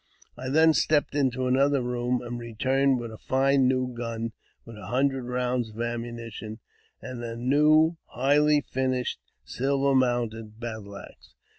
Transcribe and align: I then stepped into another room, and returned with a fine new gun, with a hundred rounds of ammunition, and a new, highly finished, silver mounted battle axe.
I 0.35 0.49
then 0.49 0.73
stepped 0.73 1.13
into 1.13 1.45
another 1.45 1.79
room, 1.83 2.21
and 2.23 2.39
returned 2.39 2.99
with 2.99 3.11
a 3.11 3.19
fine 3.19 3.67
new 3.67 3.87
gun, 3.95 4.31
with 4.65 4.75
a 4.75 4.87
hundred 4.87 5.25
rounds 5.25 5.69
of 5.69 5.79
ammunition, 5.79 6.57
and 7.03 7.23
a 7.23 7.35
new, 7.35 7.97
highly 8.07 8.61
finished, 8.61 9.19
silver 9.45 9.93
mounted 9.93 10.59
battle 10.59 10.97
axe. 10.97 11.35